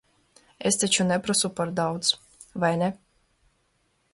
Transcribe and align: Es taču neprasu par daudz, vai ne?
Es 0.69 0.79
taču 0.83 1.05
neprasu 1.09 1.51
par 1.59 1.73
daudz, 1.81 2.11
vai 2.65 2.73
ne? 2.85 2.89